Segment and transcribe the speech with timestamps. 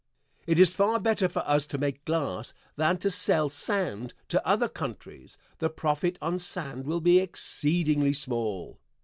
[0.47, 4.67] It is far better for us to make glass than to sell sand to other
[4.67, 8.79] countries; the profit on sand will be exceedingly small.